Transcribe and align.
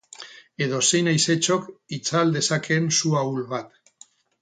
Edozein 0.67 1.09
haizetxok 1.11 1.69
itzal 1.99 2.35
dezakeen 2.39 2.91
su 3.01 3.17
ahul 3.25 3.47
bat. 3.57 3.79